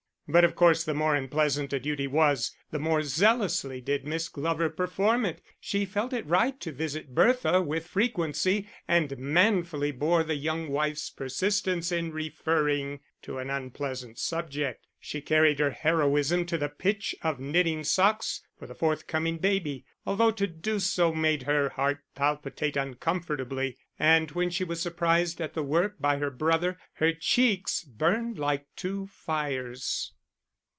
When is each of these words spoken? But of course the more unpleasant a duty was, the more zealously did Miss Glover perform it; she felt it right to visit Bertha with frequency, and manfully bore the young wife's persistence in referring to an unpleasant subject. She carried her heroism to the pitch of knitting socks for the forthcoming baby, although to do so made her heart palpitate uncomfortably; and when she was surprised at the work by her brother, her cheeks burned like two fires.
But 0.27 0.45
of 0.45 0.55
course 0.55 0.85
the 0.85 0.93
more 0.93 1.13
unpleasant 1.13 1.73
a 1.73 1.79
duty 1.81 2.07
was, 2.07 2.55
the 2.71 2.79
more 2.79 3.01
zealously 3.03 3.81
did 3.81 4.05
Miss 4.05 4.29
Glover 4.29 4.69
perform 4.69 5.25
it; 5.25 5.41
she 5.59 5.83
felt 5.83 6.13
it 6.13 6.25
right 6.25 6.57
to 6.61 6.71
visit 6.71 7.13
Bertha 7.13 7.61
with 7.61 7.85
frequency, 7.85 8.69
and 8.87 9.17
manfully 9.17 9.91
bore 9.91 10.23
the 10.23 10.35
young 10.37 10.69
wife's 10.69 11.09
persistence 11.09 11.91
in 11.91 12.13
referring 12.13 13.01
to 13.23 13.39
an 13.39 13.49
unpleasant 13.49 14.17
subject. 14.19 14.87
She 15.01 15.19
carried 15.19 15.59
her 15.59 15.71
heroism 15.71 16.45
to 16.45 16.57
the 16.57 16.69
pitch 16.69 17.13
of 17.21 17.41
knitting 17.41 17.83
socks 17.83 18.41
for 18.57 18.67
the 18.67 18.73
forthcoming 18.75 19.37
baby, 19.37 19.83
although 20.05 20.31
to 20.31 20.47
do 20.47 20.79
so 20.79 21.11
made 21.13 21.43
her 21.43 21.67
heart 21.69 21.99
palpitate 22.15 22.77
uncomfortably; 22.77 23.77
and 23.99 24.31
when 24.31 24.49
she 24.49 24.63
was 24.63 24.79
surprised 24.81 25.41
at 25.41 25.55
the 25.55 25.63
work 25.63 25.95
by 25.99 26.19
her 26.19 26.31
brother, 26.31 26.79
her 26.93 27.11
cheeks 27.11 27.83
burned 27.83 28.39
like 28.39 28.65
two 28.77 29.07
fires. 29.07 30.13